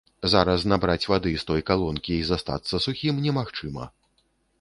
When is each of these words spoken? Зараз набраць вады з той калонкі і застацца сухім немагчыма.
Зараз 0.33 0.61
набраць 0.71 1.09
вады 1.11 1.33
з 1.41 1.45
той 1.49 1.61
калонкі 1.69 2.13
і 2.21 2.23
застацца 2.31 2.81
сухім 2.87 3.21
немагчыма. 3.27 3.85